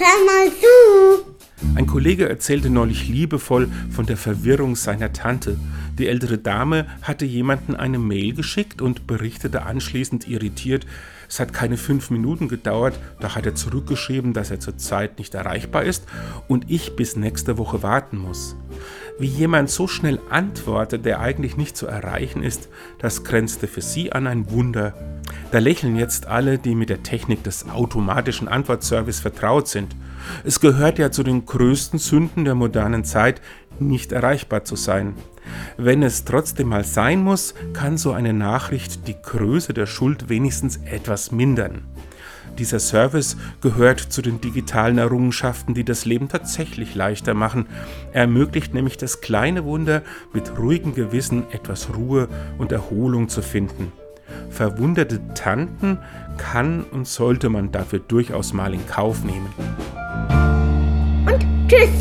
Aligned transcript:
hör 0.00 0.24
mal 0.24 0.50
zu. 0.50 1.24
Ein 1.76 1.86
Kollege 1.86 2.28
erzählte 2.28 2.70
neulich 2.70 3.08
liebevoll 3.08 3.68
von 3.90 4.06
der 4.06 4.16
Verwirrung 4.16 4.76
seiner 4.76 5.12
Tante. 5.12 5.58
Die 5.98 6.08
ältere 6.08 6.38
Dame 6.38 6.86
hatte 7.02 7.26
jemanden 7.26 7.74
eine 7.76 7.98
Mail 7.98 8.34
geschickt 8.34 8.80
und 8.80 9.06
berichtete 9.06 9.62
anschließend 9.62 10.26
irritiert, 10.26 10.86
es 11.30 11.38
hat 11.38 11.52
keine 11.52 11.76
fünf 11.76 12.10
Minuten 12.10 12.48
gedauert, 12.48 12.98
da 13.20 13.36
hat 13.36 13.46
er 13.46 13.54
zurückgeschrieben, 13.54 14.32
dass 14.32 14.50
er 14.50 14.58
zurzeit 14.58 15.18
nicht 15.18 15.32
erreichbar 15.34 15.84
ist 15.84 16.04
und 16.48 16.68
ich 16.68 16.96
bis 16.96 17.14
nächste 17.14 17.56
Woche 17.56 17.84
warten 17.84 18.18
muss. 18.18 18.56
Wie 19.20 19.28
jemand 19.28 19.70
so 19.70 19.86
schnell 19.86 20.18
antwortet, 20.28 21.04
der 21.04 21.20
eigentlich 21.20 21.56
nicht 21.56 21.76
zu 21.76 21.86
erreichen 21.86 22.42
ist, 22.42 22.68
das 22.98 23.22
grenzte 23.22 23.68
für 23.68 23.80
sie 23.80 24.10
an 24.10 24.26
ein 24.26 24.50
Wunder. 24.50 24.94
Da 25.50 25.58
lächeln 25.58 25.96
jetzt 25.96 26.26
alle, 26.26 26.58
die 26.58 26.76
mit 26.76 26.90
der 26.90 27.02
Technik 27.02 27.42
des 27.42 27.68
automatischen 27.68 28.46
Antwortservice 28.46 29.20
vertraut 29.20 29.66
sind. 29.66 29.96
Es 30.44 30.60
gehört 30.60 30.98
ja 30.98 31.10
zu 31.10 31.24
den 31.24 31.44
größten 31.44 31.98
Sünden 31.98 32.44
der 32.44 32.54
modernen 32.54 33.04
Zeit, 33.04 33.40
nicht 33.80 34.12
erreichbar 34.12 34.64
zu 34.64 34.76
sein. 34.76 35.14
Wenn 35.76 36.04
es 36.04 36.24
trotzdem 36.24 36.68
mal 36.68 36.84
sein 36.84 37.24
muss, 37.24 37.54
kann 37.72 37.98
so 37.98 38.12
eine 38.12 38.32
Nachricht 38.32 39.08
die 39.08 39.16
Größe 39.20 39.74
der 39.74 39.86
Schuld 39.86 40.28
wenigstens 40.28 40.76
etwas 40.84 41.32
mindern. 41.32 41.82
Dieser 42.58 42.78
Service 42.78 43.36
gehört 43.60 44.00
zu 44.00 44.22
den 44.22 44.40
digitalen 44.40 44.98
Errungenschaften, 44.98 45.74
die 45.74 45.84
das 45.84 46.04
Leben 46.04 46.28
tatsächlich 46.28 46.94
leichter 46.94 47.34
machen. 47.34 47.66
Er 48.12 48.22
ermöglicht 48.22 48.74
nämlich 48.74 48.98
das 48.98 49.20
kleine 49.20 49.64
Wunder, 49.64 50.02
mit 50.32 50.58
ruhigem 50.58 50.94
Gewissen 50.94 51.44
etwas 51.52 51.88
Ruhe 51.96 52.28
und 52.58 52.70
Erholung 52.70 53.28
zu 53.28 53.40
finden. 53.40 53.92
Verwunderte 54.50 55.20
Tanten 55.34 55.98
kann 56.36 56.84
und 56.84 57.06
sollte 57.06 57.48
man 57.48 57.72
dafür 57.72 58.00
durchaus 58.00 58.52
mal 58.52 58.74
in 58.74 58.86
Kauf 58.86 59.24
nehmen. 59.24 59.52
Und 61.26 61.46
tschüss. 61.68 61.99